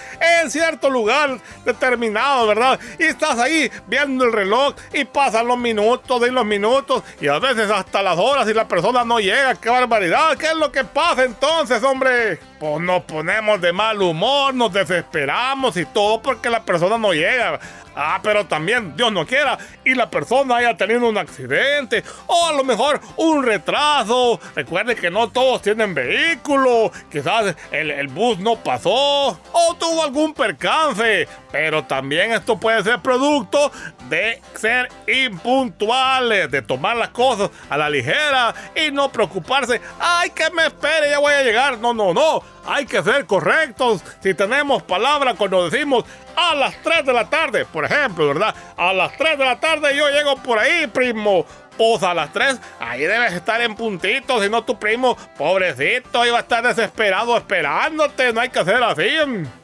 en 0.42 0.50
cierto 0.50 0.90
lugar 0.90 1.38
determinado, 1.64 2.48
¿verdad? 2.48 2.80
Y 2.98 3.04
estás 3.04 3.38
ahí 3.38 3.70
viendo 3.86 4.24
el 4.24 4.32
reloj 4.32 4.74
y 4.92 5.04
pasan 5.04 5.46
los 5.46 5.56
minutos 5.56 6.20
y 6.26 6.32
los 6.32 6.44
minutos 6.44 7.04
y 7.20 7.28
a 7.28 7.38
veces 7.38 7.70
hasta 7.70 8.02
las 8.02 8.18
horas 8.18 8.48
y 8.48 8.54
la 8.54 8.66
persona 8.66 9.04
no 9.04 9.20
llega. 9.20 9.54
¡Qué 9.54 9.70
barbaridad! 9.70 10.36
¿Qué 10.36 10.46
es 10.46 10.56
lo 10.56 10.72
que 10.72 10.82
pasa 10.82 11.22
entonces, 11.22 11.80
hombre? 11.84 12.40
Pues 12.58 12.80
nos 12.80 13.04
ponemos 13.04 13.60
de 13.60 13.72
mal 13.72 14.02
humor, 14.02 14.52
nos 14.52 14.72
desesperamos 14.72 15.76
y 15.76 15.84
todo 15.84 16.20
porque 16.20 16.50
la 16.50 16.64
persona 16.64 16.98
no 16.98 17.12
llega. 17.12 17.60
Ah, 17.96 18.20
pero 18.22 18.46
también 18.46 18.96
Dios 18.96 19.12
no 19.12 19.26
quiera 19.26 19.58
y 19.84 19.94
la 19.94 20.10
persona 20.10 20.56
haya 20.56 20.76
tenido 20.76 21.08
un 21.08 21.18
accidente 21.18 22.02
o 22.26 22.46
a 22.46 22.52
lo 22.52 22.64
mejor 22.64 23.00
un 23.16 23.42
retraso. 23.44 24.40
Recuerde 24.54 24.96
que 24.96 25.10
no 25.10 25.30
todos 25.30 25.62
tienen 25.62 25.94
vehículo. 25.94 26.90
Quizás 27.10 27.54
el, 27.70 27.90
el 27.90 28.08
bus 28.08 28.38
no 28.38 28.56
pasó 28.56 28.92
o 28.94 29.76
tuvo 29.78 30.02
algún 30.02 30.34
percance. 30.34 31.28
Pero 31.52 31.84
también 31.84 32.32
esto 32.32 32.58
puede 32.58 32.82
ser 32.82 33.00
producto 33.00 33.70
de 34.08 34.42
ser 34.54 34.88
impuntuales, 35.06 36.50
de 36.50 36.62
tomar 36.62 36.96
las 36.96 37.10
cosas 37.10 37.50
a 37.70 37.76
la 37.76 37.88
ligera 37.88 38.54
y 38.74 38.90
no 38.90 39.10
preocuparse. 39.12 39.80
Ay, 40.00 40.30
que 40.30 40.50
me 40.50 40.66
espere, 40.66 41.10
ya 41.10 41.18
voy 41.18 41.32
a 41.32 41.42
llegar. 41.42 41.78
No, 41.78 41.94
no, 41.94 42.12
no. 42.12 42.53
Hay 42.66 42.86
que 42.86 43.02
ser 43.02 43.26
correctos. 43.26 44.02
Si 44.20 44.34
tenemos 44.34 44.82
palabra 44.82 45.34
cuando 45.34 45.68
decimos 45.68 46.04
a 46.36 46.54
las 46.54 46.76
3 46.82 47.04
de 47.04 47.12
la 47.12 47.28
tarde, 47.28 47.64
por 47.66 47.84
ejemplo, 47.84 48.28
¿verdad? 48.28 48.54
A 48.76 48.92
las 48.92 49.16
3 49.16 49.38
de 49.38 49.44
la 49.44 49.60
tarde 49.60 49.96
yo 49.96 50.08
llego 50.08 50.36
por 50.36 50.58
ahí, 50.58 50.86
primo. 50.86 51.44
Pues 51.76 52.02
a 52.04 52.14
las 52.14 52.32
3, 52.32 52.60
ahí 52.78 53.00
debes 53.00 53.32
estar 53.32 53.60
en 53.60 53.74
puntito, 53.74 54.40
si 54.40 54.48
no 54.48 54.62
tu 54.62 54.78
primo, 54.78 55.16
pobrecito, 55.36 56.24
iba 56.24 56.38
a 56.38 56.42
estar 56.42 56.62
desesperado 56.62 57.36
esperándote, 57.36 58.32
no 58.32 58.40
hay 58.40 58.48
que 58.48 58.60
hacer 58.60 58.82
así. 58.82 59.10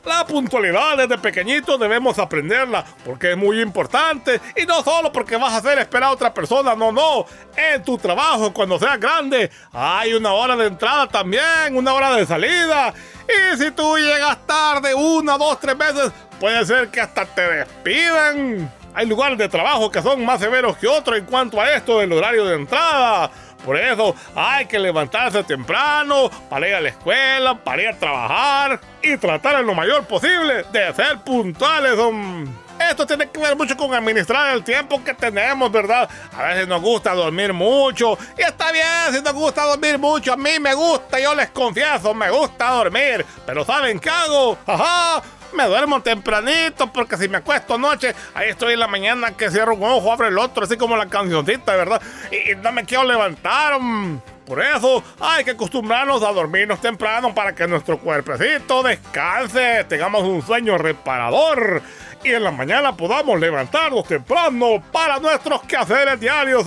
La 0.04 0.26
puntualidad 0.26 0.96
desde 0.96 1.18
pequeñito 1.18 1.78
debemos 1.78 2.18
aprenderla, 2.18 2.84
porque 3.04 3.30
es 3.32 3.36
muy 3.36 3.60
importante, 3.60 4.40
y 4.56 4.66
no 4.66 4.82
solo 4.82 5.12
porque 5.12 5.36
vas 5.36 5.52
a 5.52 5.58
hacer 5.58 5.78
esperar 5.78 6.08
a 6.08 6.12
otra 6.12 6.34
persona, 6.34 6.74
no, 6.74 6.90
no, 6.90 7.26
en 7.56 7.82
tu 7.84 7.96
trabajo 7.96 8.52
cuando 8.52 8.78
seas 8.78 8.98
grande, 8.98 9.48
hay 9.72 10.12
una 10.12 10.32
hora 10.32 10.56
de 10.56 10.66
entrada 10.66 11.06
también, 11.06 11.76
una 11.76 11.94
hora 11.94 12.16
de 12.16 12.26
salida, 12.26 12.92
y 13.28 13.56
si 13.56 13.70
tú 13.70 13.96
llegas 13.96 14.44
tarde 14.46 14.94
una, 14.94 15.38
dos, 15.38 15.60
tres 15.60 15.78
veces, 15.78 16.10
puede 16.40 16.64
ser 16.66 16.88
que 16.88 17.00
hasta 17.00 17.24
te 17.24 17.42
despidan. 17.42 18.79
Hay 18.94 19.06
lugares 19.06 19.38
de 19.38 19.48
trabajo 19.48 19.90
que 19.90 20.02
son 20.02 20.24
más 20.24 20.40
severos 20.40 20.76
que 20.76 20.86
otros 20.86 21.18
en 21.18 21.24
cuanto 21.24 21.60
a 21.60 21.70
esto 21.74 22.00
del 22.00 22.12
horario 22.12 22.44
de 22.44 22.56
entrada. 22.56 23.30
Por 23.64 23.76
eso 23.76 24.14
hay 24.34 24.66
que 24.66 24.78
levantarse 24.78 25.44
temprano 25.44 26.30
para 26.48 26.68
ir 26.68 26.74
a 26.74 26.80
la 26.80 26.88
escuela, 26.88 27.54
para 27.54 27.82
ir 27.82 27.88
a 27.88 27.98
trabajar 27.98 28.80
y 29.02 29.16
tratar 29.16 29.60
en 29.60 29.66
lo 29.66 29.74
mayor 29.74 30.04
posible 30.04 30.64
de 30.72 30.94
ser 30.94 31.18
puntuales. 31.20 31.96
Don. 31.96 32.70
Esto 32.80 33.06
tiene 33.06 33.28
que 33.28 33.38
ver 33.38 33.54
mucho 33.56 33.76
con 33.76 33.92
administrar 33.92 34.54
el 34.54 34.64
tiempo 34.64 35.04
que 35.04 35.12
tenemos, 35.12 35.70
¿verdad? 35.70 36.08
A 36.34 36.44
veces 36.44 36.66
nos 36.66 36.80
gusta 36.80 37.12
dormir 37.12 37.52
mucho. 37.52 38.18
Y 38.38 38.42
está 38.42 38.72
bien 38.72 38.86
si 39.12 39.20
nos 39.20 39.34
gusta 39.34 39.64
dormir 39.64 39.98
mucho. 39.98 40.32
A 40.32 40.36
mí 40.36 40.58
me 40.58 40.72
gusta, 40.72 41.20
yo 41.20 41.34
les 41.34 41.50
confieso, 41.50 42.14
me 42.14 42.30
gusta 42.30 42.70
dormir. 42.70 43.24
Pero 43.44 43.64
¿saben 43.66 44.00
qué 44.00 44.08
hago? 44.08 44.56
¡Ajá! 44.66 45.22
Me 45.52 45.64
duermo 45.66 46.00
tempranito 46.02 46.92
porque 46.92 47.16
si 47.16 47.28
me 47.28 47.38
acuesto 47.38 47.74
anoche, 47.74 48.14
ahí 48.34 48.50
estoy 48.50 48.74
en 48.74 48.80
la 48.80 48.86
mañana 48.86 49.32
que 49.36 49.50
cierro 49.50 49.74
un 49.74 49.84
ojo, 49.84 50.12
abre 50.12 50.28
el 50.28 50.38
otro, 50.38 50.64
así 50.64 50.76
como 50.76 50.96
la 50.96 51.06
cancioncita, 51.06 51.74
¿verdad? 51.76 52.00
Y, 52.30 52.52
y 52.52 52.56
no 52.56 52.72
me 52.72 52.84
quiero 52.84 53.04
levantar. 53.04 53.80
mm. 53.80 54.20
Por 54.46 54.60
eso 54.64 55.04
hay 55.20 55.44
que 55.44 55.52
acostumbrarnos 55.52 56.24
a 56.24 56.32
dormirnos 56.32 56.80
temprano 56.80 57.32
para 57.32 57.54
que 57.54 57.68
nuestro 57.68 57.98
cuerpecito 57.98 58.82
descanse, 58.82 59.84
tengamos 59.84 60.22
un 60.24 60.42
sueño 60.42 60.76
reparador 60.76 61.80
y 62.22 62.32
en 62.32 62.42
la 62.42 62.50
mañana 62.50 62.94
podamos 62.96 63.40
levantarnos 63.40 64.04
temprano 64.04 64.82
para 64.92 65.18
nuestros 65.18 65.62
quehaceres 65.62 66.20
diarios. 66.20 66.66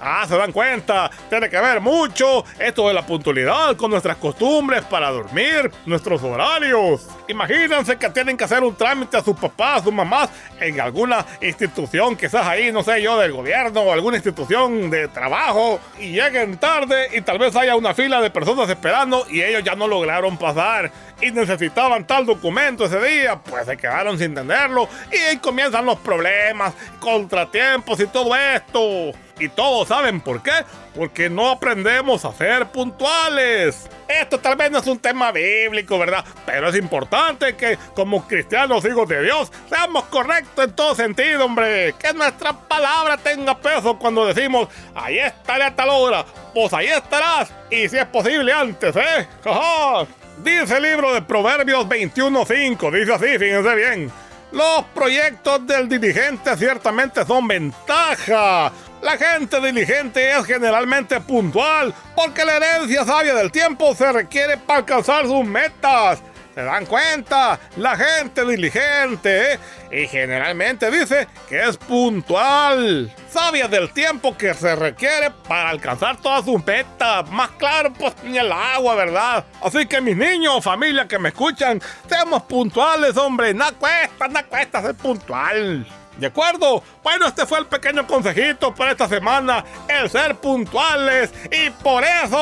Ah, 0.00 0.24
se 0.26 0.36
dan 0.36 0.52
cuenta, 0.52 1.10
tiene 1.28 1.50
que 1.50 1.60
ver 1.60 1.80
mucho 1.80 2.44
esto 2.58 2.88
de 2.88 2.94
la 2.94 3.04
puntualidad 3.04 3.76
con 3.76 3.90
nuestras 3.90 4.16
costumbres 4.16 4.82
para 4.84 5.10
dormir, 5.10 5.70
nuestros 5.84 6.22
horarios. 6.22 7.06
Imagínense 7.28 7.96
que 7.96 8.08
tienen 8.08 8.36
que 8.36 8.44
hacer 8.44 8.62
un 8.62 8.74
trámite 8.74 9.18
a 9.18 9.22
sus 9.22 9.36
papás, 9.36 9.82
a 9.82 9.84
sus 9.84 9.92
mamás 9.92 10.30
en 10.58 10.80
alguna 10.80 11.26
institución, 11.42 12.16
quizás 12.16 12.46
ahí, 12.46 12.72
no 12.72 12.82
sé 12.82 13.02
yo, 13.02 13.18
del 13.18 13.32
gobierno 13.32 13.82
o 13.82 13.92
alguna 13.92 14.16
institución 14.16 14.90
de 14.90 15.08
trabajo 15.08 15.78
y 15.98 16.12
lleguen 16.12 16.56
tarde 16.56 17.08
y 17.12 17.20
tal 17.20 17.38
vez 17.38 17.54
haya 17.56 17.76
una 17.76 17.92
fila 17.92 18.20
de 18.22 18.30
personas 18.30 18.68
esperando 18.70 19.26
y 19.30 19.42
ellos 19.42 19.62
ya 19.62 19.74
no 19.74 19.86
lograron 19.86 20.38
pasar 20.38 20.90
y 21.20 21.30
necesitaban 21.30 22.06
tal 22.06 22.24
documento 22.24 22.86
ese 22.86 23.00
día, 23.00 23.38
pues 23.38 23.66
se 23.66 23.76
quedaron 23.76 24.18
sin 24.18 24.34
tenerlo 24.70 24.88
y 25.12 25.16
ahí 25.16 25.36
comienzan 25.38 25.86
los 25.86 25.98
problemas, 25.98 26.74
contratiempos 26.98 28.00
y 28.00 28.06
todo 28.06 28.34
esto. 28.34 29.12
Y 29.38 29.48
todos 29.48 29.88
saben 29.88 30.20
por 30.20 30.42
qué, 30.42 30.52
porque 30.94 31.30
no 31.30 31.48
aprendemos 31.48 32.26
a 32.26 32.32
ser 32.32 32.66
puntuales. 32.66 33.88
Esto 34.06 34.38
tal 34.38 34.56
vez 34.56 34.70
no 34.70 34.78
es 34.78 34.86
un 34.86 34.98
tema 34.98 35.32
bíblico, 35.32 35.98
¿verdad? 35.98 36.22
Pero 36.44 36.68
es 36.68 36.76
importante 36.76 37.56
que 37.56 37.78
como 37.94 38.26
cristianos 38.26 38.84
hijos 38.84 39.08
de 39.08 39.22
Dios 39.22 39.50
seamos 39.70 40.04
correctos 40.04 40.66
en 40.66 40.72
todo 40.72 40.94
sentido, 40.94 41.46
hombre. 41.46 41.94
Que 41.98 42.12
nuestra 42.12 42.52
palabra 42.52 43.16
tenga 43.16 43.56
peso 43.56 43.98
cuando 43.98 44.26
decimos, 44.26 44.68
ahí 44.94 45.18
estaré 45.18 45.64
a 45.64 45.74
tal 45.74 45.88
hora, 45.88 46.26
pues 46.52 46.74
ahí 46.74 46.88
estarás. 46.88 47.50
Y 47.70 47.88
si 47.88 47.96
es 47.96 48.06
posible 48.06 48.52
antes, 48.52 48.94
¿eh? 48.94 49.26
¡Ajá! 49.42 50.06
Dice 50.44 50.76
el 50.76 50.82
libro 50.82 51.14
de 51.14 51.22
Proverbios 51.22 51.86
21.5, 51.86 52.92
dice 52.92 53.12
así, 53.12 53.38
fíjense 53.38 53.74
bien. 53.74 54.10
Los 54.52 54.84
proyectos 54.94 55.64
del 55.66 55.88
diligente 55.88 56.56
ciertamente 56.56 57.24
son 57.24 57.46
ventaja. 57.46 58.72
La 59.00 59.16
gente 59.16 59.60
diligente 59.60 60.32
es 60.32 60.44
generalmente 60.44 61.20
puntual 61.20 61.94
porque 62.16 62.44
la 62.44 62.56
herencia 62.56 63.04
sabia 63.04 63.34
del 63.34 63.52
tiempo 63.52 63.94
se 63.94 64.10
requiere 64.12 64.56
para 64.56 64.80
alcanzar 64.80 65.26
sus 65.26 65.44
metas. 65.44 66.20
¿Se 66.54 66.62
dan 66.62 66.86
cuenta? 66.86 67.58
La 67.76 67.96
gente 67.96 68.44
diligente, 68.44 69.54
¿eh? 69.54 69.58
Y 69.92 70.06
generalmente 70.08 70.90
dice 70.90 71.28
que 71.48 71.68
es 71.68 71.76
puntual. 71.76 73.12
Sabia 73.30 73.68
del 73.68 73.92
tiempo 73.92 74.36
que 74.36 74.52
se 74.54 74.74
requiere 74.74 75.30
para 75.30 75.70
alcanzar 75.70 76.16
todas 76.20 76.44
sus 76.44 76.64
metas. 76.64 77.28
Más 77.30 77.50
claro, 77.50 77.92
pues 77.92 78.14
ni 78.24 78.38
el 78.38 78.50
agua, 78.50 78.94
¿verdad? 78.96 79.44
Así 79.62 79.86
que 79.86 80.00
mis 80.00 80.16
niños, 80.16 80.62
familia 80.64 81.06
que 81.06 81.18
me 81.18 81.28
escuchan, 81.28 81.80
seamos 82.08 82.42
puntuales, 82.42 83.16
hombre. 83.16 83.54
No 83.54 83.66
cuesta, 83.78 84.28
no 84.28 84.46
cuesta 84.46 84.82
ser 84.82 84.94
puntual. 84.96 85.86
¿De 86.18 86.26
acuerdo? 86.26 86.82
Bueno, 87.02 87.26
este 87.26 87.46
fue 87.46 87.60
el 87.60 87.66
pequeño 87.66 88.06
consejito 88.06 88.74
para 88.74 88.90
esta 88.90 89.08
semana, 89.08 89.64
el 89.88 90.10
ser 90.10 90.34
puntuales. 90.36 91.32
Y 91.50 91.70
por 91.70 92.04
eso... 92.04 92.40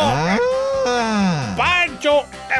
Eh, 0.86 1.37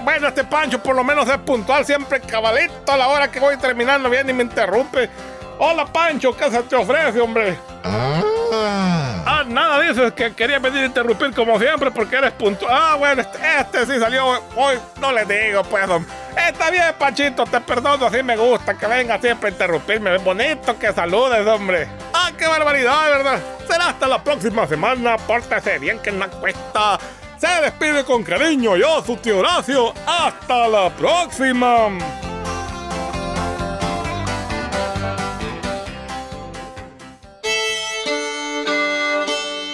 bueno, 0.02 0.28
este 0.28 0.44
Pancho 0.44 0.82
por 0.82 0.94
lo 0.94 1.04
menos 1.04 1.28
es 1.28 1.38
puntual 1.38 1.84
siempre 1.84 2.20
cabalito 2.20 2.92
a 2.92 2.96
la 2.96 3.08
hora 3.08 3.30
que 3.30 3.40
voy 3.40 3.56
terminando 3.56 4.08
bien 4.10 4.28
y 4.28 4.32
me 4.32 4.42
interrumpe. 4.42 5.08
Hola 5.58 5.86
Pancho, 5.86 6.36
¿qué 6.36 6.50
se 6.50 6.62
te 6.62 6.76
ofrece, 6.76 7.20
hombre? 7.20 7.58
Ah, 7.80 9.44
nada 9.46 9.80
dices 9.80 10.12
que 10.12 10.32
quería 10.34 10.58
venir 10.58 10.82
a 10.82 10.86
interrumpir 10.86 11.34
como 11.34 11.58
siempre 11.58 11.90
porque 11.90 12.16
eres 12.16 12.32
puntual. 12.32 12.72
Ah, 12.72 12.96
bueno, 12.96 13.20
este, 13.22 13.38
este 13.58 13.86
sí 13.86 14.00
salió 14.00 14.26
hoy. 14.56 14.78
No 15.00 15.12
le 15.12 15.24
digo, 15.24 15.62
pues, 15.64 15.88
hombre. 15.88 16.10
Está 16.48 16.70
bien, 16.70 16.94
Pachito, 16.98 17.44
te 17.44 17.60
perdono, 17.60 18.06
así 18.06 18.22
me 18.22 18.36
gusta 18.36 18.74
que 18.74 18.86
venga 18.86 19.18
siempre 19.20 19.50
a 19.50 19.52
interrumpirme. 19.52 20.14
Es 20.14 20.24
bonito 20.24 20.78
que 20.78 20.92
saludes, 20.92 21.46
hombre. 21.46 21.88
¡Ah, 22.14 22.30
qué 22.38 22.46
barbaridad, 22.46 23.10
verdad! 23.10 23.40
Será 23.66 23.88
hasta 23.88 24.06
la 24.06 24.22
próxima 24.22 24.66
semana. 24.66 25.16
Pórtese 25.18 25.78
bien 25.78 25.98
que 25.98 26.12
no 26.12 26.28
cuesta. 26.30 26.98
Se 27.38 27.46
despide 27.62 28.04
con 28.04 28.24
cariño 28.24 28.76
yo, 28.76 29.00
su 29.04 29.16
tío 29.16 29.38
Horacio. 29.38 29.94
¡Hasta 30.06 30.66
la 30.66 30.90
próxima! 30.90 31.88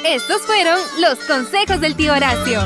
Estos 0.05 0.42
fueron 0.42 0.79
los 1.00 1.18
consejos 1.20 1.81
del 1.81 1.96
tío 1.96 2.12
Horacio. 2.12 2.61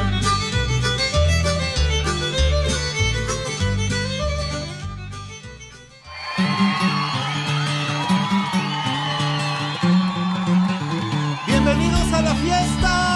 ¡Bienvenidos 11.46 12.12
a 12.12 12.22
la 12.22 12.34
fiesta! 12.34 13.07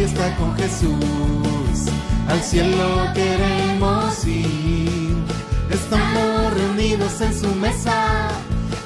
Fiesta 0.00 0.34
con 0.36 0.56
Jesús. 0.56 1.92
Al 2.26 2.40
cielo 2.42 3.12
queremos 3.12 4.24
ir. 4.24 5.14
Estamos 5.68 6.54
reunidos 6.54 7.20
en 7.20 7.38
su 7.38 7.54
mesa. 7.56 8.28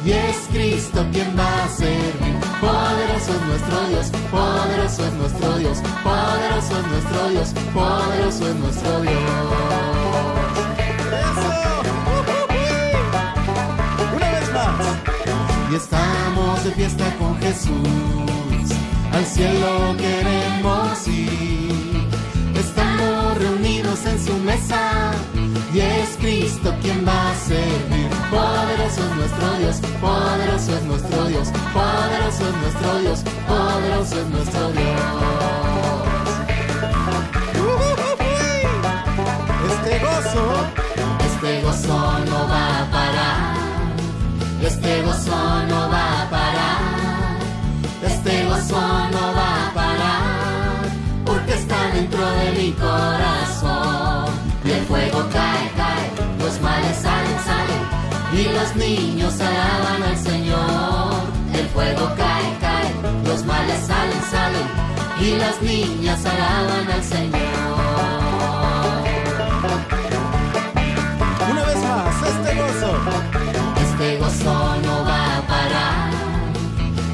Y 0.05 0.11
es 0.11 0.37
Cristo 0.53 1.07
quien 1.12 1.38
va 1.38 1.64
a 1.64 1.68
servir. 1.68 2.35
Poderoso 2.61 3.31
es 3.33 3.42
nuestro 3.50 3.79
Dios, 3.90 4.07
poderoso 4.31 5.07
es 5.07 5.12
nuestro 5.14 5.59
Dios, 5.59 5.79
poderoso 6.03 6.72
es 6.81 6.87
nuestro 6.92 7.29
Dios, 7.31 7.48
poderoso 7.72 8.48
es 8.48 8.57
nuestro 8.57 9.00
Dios. 9.03 9.14
Una 14.16 14.31
vez 14.33 14.53
más. 14.53 15.70
Y 15.70 15.74
estamos 15.77 16.64
de 16.64 16.70
fiesta 16.72 17.05
con 17.18 17.38
Jesús. 17.40 18.44
Al 19.14 19.24
cielo 19.27 19.96
queremos 19.96 21.07
ir. 21.07 22.09
Estamos 22.59 23.38
reunidos 23.38 24.05
en 24.07 24.18
su 24.20 24.35
mesa. 24.38 25.12
Y 25.72 25.81
es 25.81 26.16
Cristo 26.20 26.74
quien 26.83 27.07
va 27.07 27.31
a 27.31 27.35
servir. 27.37 28.09
Poderoso 28.29 29.05
es 29.05 29.16
nuestro 29.16 29.59
Dios, 29.59 29.77
poderoso 30.00 30.77
es 30.77 30.83
nuestro 30.85 31.24
Dios, 31.27 31.48
poderoso 31.72 32.48
es 32.48 32.57
nuestro 32.62 32.98
Dios, 33.00 33.24
poderoso 33.46 34.20
es 34.20 34.27
nuestro 34.29 34.53
Dios. 34.53 34.54
Dentro 52.14 52.31
de 52.37 52.53
mi 52.53 52.72
corazón. 52.72 54.27
El 54.64 54.85
fuego 54.87 55.27
cae, 55.33 55.70
cae. 55.77 56.11
Los 56.38 56.61
males 56.61 56.96
salen, 56.96 57.38
salen. 57.44 57.83
Y 58.33 58.44
los 58.53 58.77
niños 58.77 59.35
alaban 59.40 60.03
al 60.03 60.16
Señor. 60.16 61.14
El 61.53 61.66
fuego 61.68 62.11
cae, 62.16 62.59
cae. 62.61 62.94
Los 63.27 63.44
males 63.44 63.81
salen, 63.87 64.22
salen. 64.31 64.66
Y 65.20 65.37
las 65.37 65.61
niñas 65.62 66.24
alaban 66.24 66.90
al 66.90 67.03
Señor. 67.03 67.35
Una 71.50 71.64
vez 71.64 71.79
más, 71.79 72.22
este 72.29 72.55
gozo. 72.61 72.90
Este 73.83 74.18
gozo 74.18 74.77
no 74.87 75.05
va 75.05 75.38
a 75.38 75.42
parar. 75.46 76.11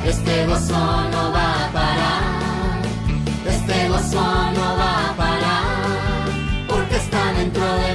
Este 0.04 0.46
gozo 0.46 0.78
no 1.12 1.32
va 1.32 1.66
a 1.66 1.72
parar. 1.72 2.40
Este 3.46 3.88
gozo 3.88 4.20
no 4.20 4.60
va 4.60 4.74
a 4.74 4.76
parar. 4.76 4.79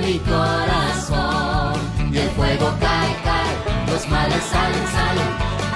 Mi 0.06 0.20
corazón. 0.20 1.74
Y 2.14 2.18
el 2.18 2.30
fuego 2.32 2.68
cae, 2.80 3.12
cae. 3.24 3.54
Los 3.92 4.08
males 4.08 4.44
salen, 4.52 4.86
salen. 4.96 5.30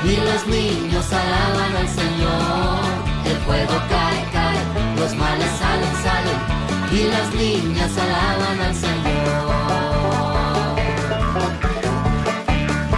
Y 0.04 0.16
los 0.28 0.48
niños 0.48 1.06
alaban 1.12 1.76
al 1.82 1.88
Señor. 1.88 2.80
El 3.26 3.38
fuego 3.46 3.76
cae, 3.90 4.20
cae. 4.32 4.60
Los 5.00 5.16
males 5.16 5.52
salen, 5.62 5.94
salen. 6.06 6.40
Y 6.92 7.04
las 7.14 7.34
niñas 7.34 7.92
alaban 7.98 8.60
al 8.68 8.76
Señor. 8.76 9.50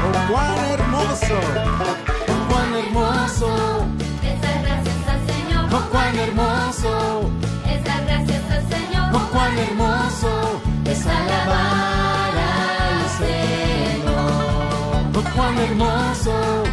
Oh, 0.03 0.13
cuán 0.31 0.57
hermoso, 0.75 1.37
oh, 1.87 1.95
cuán 2.49 2.73
hermoso, 2.81 3.49
Esas 4.23 4.57
gracias 4.63 5.01
al 5.13 5.21
Señor. 5.31 5.63
oh, 5.73 5.89
cuán 5.91 6.15
hermoso, 6.19 6.91
Esas 7.65 8.01
gracias 8.05 8.43
al 8.51 8.63
Señor. 8.69 9.07
oh, 9.13 9.29
cuán 9.33 9.57
hermoso 9.59 10.00
Cuán 15.35 15.57
hermoso, 15.57 16.63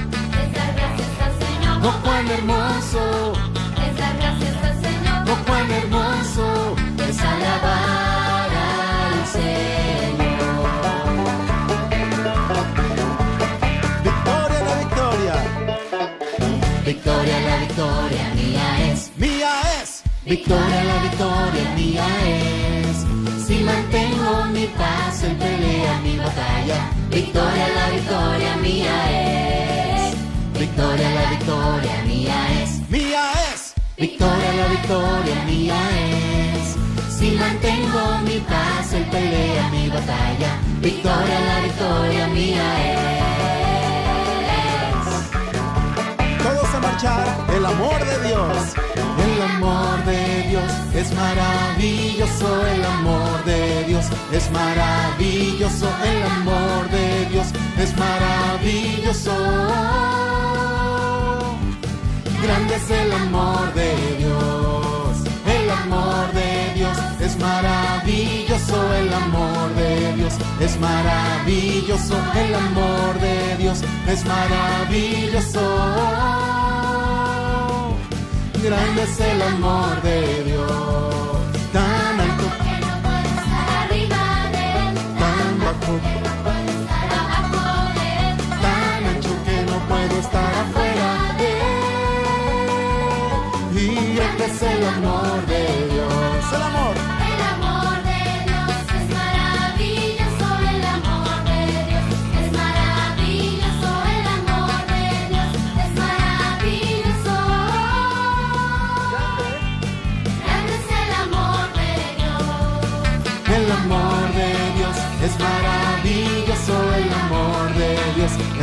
Esas 0.42 0.74
gracias 0.76 1.20
al 1.24 1.32
Señor. 1.38 1.76
oh, 1.86 2.00
cuán 2.02 2.28
hermoso, 2.28 3.32
Esas 3.88 4.14
gracias 4.18 4.64
al 4.64 4.82
Señor. 4.82 5.30
oh, 5.30 5.44
cuán 5.46 5.70
hermoso 5.70 6.76
es 7.08 7.20
alabar 7.20 8.50
al 8.50 9.26
Señor. 9.26 10.48
Victoria, 14.04 14.60
la 14.68 14.74
victoria. 14.84 15.34
Victoria, 16.84 17.40
la 17.40 17.56
victoria 17.64 18.34
mía 18.34 18.92
es. 18.92 19.10
Mía 19.16 19.50
es. 19.82 20.02
Victoria, 20.24 20.84
la 20.84 21.02
victoria 21.02 21.74
mía 21.76 22.06
es. 22.26 22.77
Si 23.48 23.60
mantengo 23.60 24.44
mi 24.52 24.66
paz 24.66 25.24
en 25.24 25.38
pelea, 25.38 25.98
mi 26.02 26.18
batalla. 26.18 26.90
Victoria, 27.08 27.68
la 27.76 27.88
victoria 27.96 28.56
mía 28.56 28.96
es. 29.08 30.14
Victoria, 30.52 31.10
la 31.14 31.30
victoria 31.30 32.02
mía 32.04 32.62
es. 32.62 32.70
Mía 32.90 33.32
es. 33.50 33.72
Victoria, 33.96 34.52
la 34.52 34.66
victoria 34.68 35.44
mía 35.46 35.80
es. 35.96 36.76
Si 37.08 37.30
mantengo 37.30 38.18
mi 38.22 38.38
paz 38.40 38.92
en 38.92 39.04
pelea, 39.04 39.68
mi 39.70 39.88
batalla. 39.88 40.50
Victoria, 40.82 41.40
la 41.40 41.60
victoria 41.62 42.28
mía 42.28 42.66
es. 42.92 42.98
Todos 46.42 46.74
a 46.74 46.80
marchar, 46.80 47.26
el 47.56 47.64
amor 47.64 47.98
de 48.04 48.28
Dios. 48.28 48.74
El 49.26 49.42
amor 49.42 50.04
de 50.04 50.27
Dios 50.48 50.72
es 50.94 51.12
maravilloso, 51.14 52.66
el 52.66 52.84
amor 52.84 53.44
de 53.44 53.84
Dios 53.84 54.06
es 54.32 54.50
maravilloso, 54.50 55.88
el 56.02 56.22
amor 56.22 56.88
de 56.90 57.26
Dios 57.30 57.48
es 57.78 57.94
maravilloso. 57.98 59.34
Grande 62.42 62.76
es 62.76 62.90
el 62.90 63.12
amor 63.12 63.74
de 63.74 63.94
Dios, 64.18 65.16
el 65.46 65.70
amor 65.70 66.32
de 66.32 66.72
Dios 66.76 66.96
es 67.20 67.36
maravilloso, 67.38 68.94
el 68.94 69.12
amor 69.12 69.74
de 69.74 70.14
Dios 70.14 70.32
es 70.60 70.80
maravilloso, 70.80 72.16
el 72.34 72.54
amor 72.54 73.20
de 73.20 73.56
Dios 73.58 73.82
es 74.06 74.24
maravilloso. 74.24 76.07
Grande 78.68 79.02
es 79.02 79.18
el 79.20 79.40
amor 79.40 80.02
de 80.02 80.44
Dios, 80.44 80.68
tan 81.72 82.20
alto, 82.20 82.46
Que 82.64 82.76
no 82.84 82.92
puedo 83.04 83.28
estar 83.40 83.68
arriba 83.84 84.24
de 84.52 84.64
él. 84.82 84.94
tan 85.22 85.48
bajo, 85.64 85.92
Que 86.04 86.16
no 86.26 86.32
puedo 86.44 86.70
estar 86.76 87.08
abajo 87.22 87.64
de 87.96 88.06
él. 88.28 88.36
tan 88.64 89.00
ancho 89.12 89.34
que 89.46 89.56
no 89.70 89.76
puedo 89.88 90.14
estar 90.20 90.52
afuera 90.64 91.10
de 91.40 91.50
él. 93.72 93.78
Y 93.78 94.16
grande 94.16 94.44
es 94.44 94.60
el 94.62 94.82
amor 94.96 95.38
de 95.46 95.62
Dios. 95.94 96.42
El 96.56 96.62
amor 96.70 96.94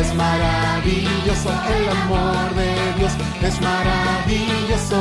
es 0.01 0.13
maravilloso, 0.15 1.49
el 1.77 1.89
amor 1.89 2.53
de 2.55 2.93
Dios 2.97 3.13
es 3.41 3.61
maravilloso. 3.61 4.99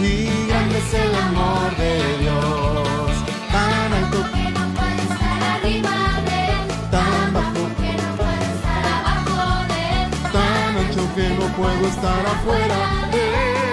Y 0.00 0.46
grande 0.48 0.78
es 0.78 0.94
el 0.94 1.14
amor 1.14 1.76
de 1.76 1.94
Dios, 2.22 3.12
tan 3.52 3.92
alto 3.92 4.18
Que 4.32 4.50
no 4.50 4.64
puede 4.74 5.02
estar 5.10 5.42
arriba 5.54 5.94
de 6.26 6.38
él, 6.52 6.66
tan 6.90 7.32
bajo, 7.32 7.62
que 7.78 7.92
no 8.02 8.08
puede 8.16 8.46
estar 8.56 8.82
abajo 8.98 9.38
de 9.70 9.80
él. 10.02 10.08
tan 10.32 10.70
ancho 10.82 11.04
que 11.14 11.26
no 11.38 11.46
puedo 11.56 11.84
estar 11.86 12.26
afuera 12.34 12.80
de 13.12 13.22
él. 13.22 13.64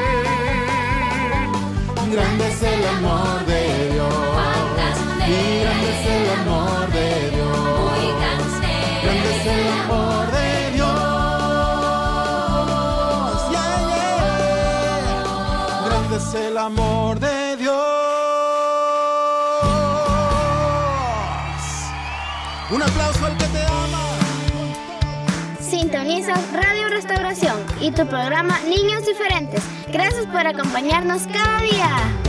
Grande 2.12 2.49
que 23.40 23.48
te 23.48 23.66
ama. 23.66 24.04
Sintonizas 25.60 26.40
Radio 26.54 26.90
Restauración 26.90 27.58
y 27.82 27.92
tu 27.92 28.06
programa 28.08 28.60
Niños 28.62 29.06
Diferentes. 29.06 29.64
Gracias 29.92 30.26
por 30.28 30.46
acompañarnos 30.46 31.24
cada 31.28 31.62
día. 31.62 32.20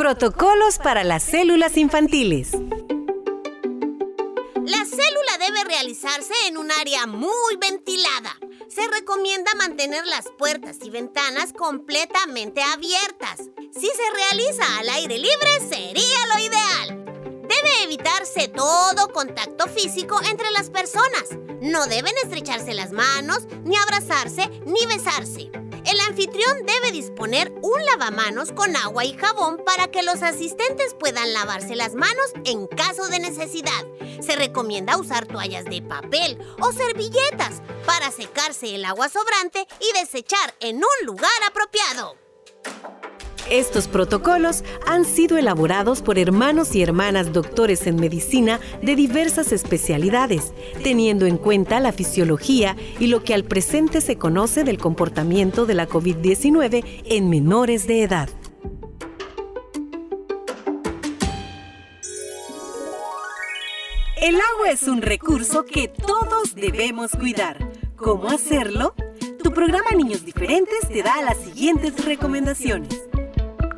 Protocolos 0.00 0.78
para 0.78 1.04
las 1.04 1.22
células 1.22 1.76
infantiles. 1.76 2.52
La 2.52 4.84
célula 4.84 5.38
debe 5.38 5.62
realizarse 5.64 6.32
en 6.48 6.56
un 6.56 6.70
área 6.70 7.06
muy 7.06 7.56
ventilada. 7.60 8.34
Se 8.70 8.86
recomienda 8.86 9.50
mantener 9.58 10.06
las 10.06 10.26
puertas 10.38 10.76
y 10.84 10.90
ventanas 10.90 11.52
completamente 11.52 12.62
abiertas. 12.62 13.40
Si 13.72 13.86
se 13.86 14.10
realiza 14.14 14.78
al 14.78 14.88
aire 14.90 15.18
libre, 15.18 15.58
sería 15.68 16.26
lo 16.32 16.38
ideal. 16.38 17.04
Debe 17.48 17.82
evitarse 17.82 18.46
todo 18.46 19.12
contacto 19.12 19.66
físico 19.66 20.20
entre 20.22 20.52
las 20.52 20.70
personas. 20.70 21.36
No 21.60 21.88
deben 21.88 22.14
estrecharse 22.22 22.72
las 22.72 22.92
manos, 22.92 23.48
ni 23.64 23.76
abrazarse, 23.76 24.48
ni 24.64 24.86
besarse. 24.86 25.50
El 25.86 25.98
anfitrión 26.00 26.66
debe 26.66 26.92
disponer 26.92 27.52
un 27.62 27.84
lavamanos 27.86 28.52
con 28.52 28.76
agua 28.76 29.04
y 29.04 29.16
jabón 29.16 29.62
para 29.64 29.90
que 29.90 30.02
los 30.02 30.22
asistentes 30.22 30.94
puedan 30.94 31.32
lavarse 31.32 31.74
las 31.74 31.94
manos 31.94 32.32
en 32.44 32.66
caso 32.66 33.08
de 33.08 33.18
necesidad. 33.18 33.86
Se 34.20 34.36
recomienda 34.36 34.98
usar 34.98 35.26
toallas 35.26 35.64
de 35.64 35.82
papel 35.82 36.38
o 36.60 36.72
servilletas 36.72 37.62
para 37.86 38.10
secarse 38.10 38.74
el 38.74 38.84
agua 38.84 39.08
sobrante 39.08 39.66
y 39.80 39.98
desechar 39.98 40.54
en 40.60 40.76
un 40.76 41.06
lugar 41.06 41.30
apropiado. 41.48 42.16
Estos 43.48 43.88
protocolos 43.88 44.62
han 44.86 45.04
sido 45.04 45.38
elaborados 45.38 46.02
por 46.02 46.18
hermanos 46.18 46.74
y 46.74 46.82
hermanas 46.82 47.32
doctores 47.32 47.86
en 47.86 47.96
medicina 47.96 48.60
de 48.82 48.94
diversas 48.94 49.52
especialidades, 49.52 50.52
teniendo 50.82 51.26
en 51.26 51.36
cuenta 51.36 51.80
la 51.80 51.92
fisiología 51.92 52.76
y 52.98 53.06
lo 53.06 53.24
que 53.24 53.34
al 53.34 53.44
presente 53.44 54.00
se 54.00 54.16
conoce 54.16 54.64
del 54.64 54.78
comportamiento 54.78 55.66
de 55.66 55.74
la 55.74 55.88
COVID-19 55.88 56.84
en 57.06 57.30
menores 57.30 57.86
de 57.86 58.02
edad. 58.02 58.28
El 64.20 64.34
agua 64.36 64.70
es 64.70 64.82
un 64.82 65.00
recurso 65.00 65.64
que 65.64 65.88
todos 65.88 66.54
debemos 66.54 67.12
cuidar. 67.12 67.56
¿Cómo 67.96 68.28
hacerlo? 68.28 68.94
Tu 69.42 69.50
programa 69.50 69.90
Niños 69.96 70.24
Diferentes 70.24 70.88
te 70.88 71.02
da 71.02 71.22
las 71.22 71.38
siguientes 71.38 72.04
recomendaciones. 72.04 72.99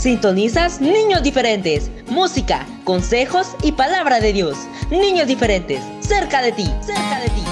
Sintonizas 0.00 0.80
Niños 0.80 1.22
Diferentes. 1.22 1.90
Música, 2.06 2.66
consejos 2.84 3.48
y 3.62 3.72
palabra 3.72 4.18
de 4.18 4.32
Dios. 4.32 4.56
Niños 4.90 5.26
Diferentes. 5.26 5.82
Cerca 6.00 6.40
de 6.40 6.52
ti. 6.52 6.64
Cerca 6.80 7.20
de 7.20 7.28
ti. 7.28 7.42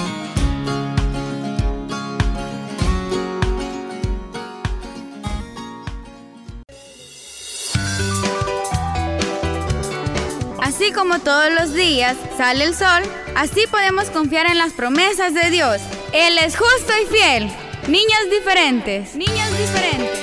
Así 10.62 10.90
como 10.92 11.18
todos 11.18 11.52
los 11.52 11.74
días 11.74 12.16
sale 12.38 12.64
el 12.64 12.74
sol, 12.74 13.02
así 13.36 13.66
podemos 13.70 14.08
confiar 14.08 14.46
en 14.46 14.56
las 14.56 14.72
promesas 14.72 15.34
de 15.34 15.50
Dios. 15.50 15.82
Él 16.14 16.38
es 16.38 16.56
justo 16.56 16.94
y 17.02 17.14
fiel. 17.14 17.50
Niños 17.88 18.30
diferentes. 18.30 19.14
Niños 19.16 19.50
diferentes. 19.58 20.17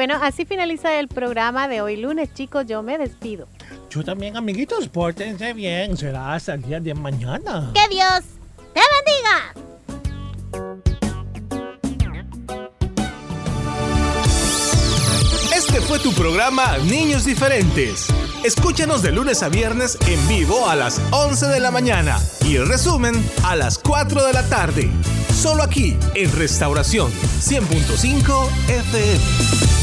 Bueno, 0.00 0.18
así 0.22 0.46
finaliza 0.46 0.98
el 0.98 1.08
programa 1.08 1.68
de 1.68 1.82
hoy 1.82 1.98
lunes, 1.98 2.32
chicos. 2.32 2.64
Yo 2.64 2.82
me 2.82 2.96
despido. 2.96 3.46
Yo 3.90 4.02
también, 4.02 4.34
amiguitos, 4.34 4.88
pórtense 4.88 5.52
bien. 5.52 5.94
Será 5.94 6.32
hasta 6.32 6.54
el 6.54 6.62
día 6.62 6.80
de 6.80 6.94
mañana. 6.94 7.70
Que 7.74 7.86
Dios 7.94 8.22
te 8.72 8.80
bendiga. 8.96 9.52
Este 15.54 15.82
fue 15.82 15.98
tu 15.98 16.14
programa 16.14 16.78
Niños 16.78 17.26
Diferentes. 17.26 18.06
Escúchanos 18.42 19.02
de 19.02 19.12
lunes 19.12 19.42
a 19.42 19.50
viernes 19.50 19.98
en 20.08 20.28
vivo 20.28 20.66
a 20.66 20.76
las 20.76 20.98
11 21.10 21.48
de 21.48 21.60
la 21.60 21.70
mañana 21.70 22.16
y 22.46 22.56
el 22.56 22.66
resumen 22.66 23.22
a 23.44 23.54
las 23.54 23.76
4 23.76 24.24
de 24.24 24.32
la 24.32 24.48
tarde. 24.48 24.90
Solo 25.30 25.62
aquí 25.62 25.94
en 26.14 26.32
Restauración 26.32 27.12
100.5 27.12 28.48
FM. 28.66 29.79